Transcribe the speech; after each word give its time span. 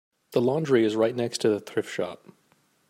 The 0.31 0.41
laundry 0.41 0.83
is 0.83 0.95
right 0.95 1.15
next 1.15 1.41
to 1.41 1.49
the 1.49 1.59
thrift 1.59 1.87
shop. 1.93 2.25